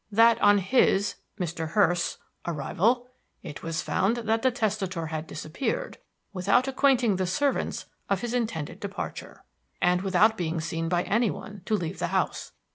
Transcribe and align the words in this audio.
That 0.11 0.41
on 0.41 0.57
his 0.57 1.13
Mr. 1.39 1.73
Hurst's 1.73 2.17
arrival 2.47 3.07
it 3.43 3.61
was 3.61 3.83
found 3.83 4.17
that 4.17 4.41
the 4.41 4.49
testator 4.49 5.05
had 5.11 5.27
disappeared 5.27 5.99
without 6.33 6.67
acquainting 6.67 7.17
the 7.17 7.27
servants 7.27 7.85
of 8.09 8.21
his 8.21 8.33
intended 8.33 8.79
departure, 8.79 9.43
and 9.79 10.01
without 10.01 10.37
being 10.37 10.59
seen 10.59 10.89
by 10.89 11.03
anyone 11.03 11.61
to 11.65 11.75
leave 11.77 11.99
the 11.99 12.07
house. 12.07 12.51